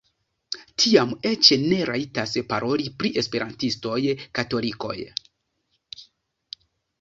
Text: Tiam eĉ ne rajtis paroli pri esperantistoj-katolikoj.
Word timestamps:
Tiam 0.83 1.11
eĉ 1.31 1.49
ne 1.73 1.77
rajtis 1.89 2.33
paroli 2.53 2.87
pri 3.03 3.11
esperantistoj-katolikoj. 3.23 4.97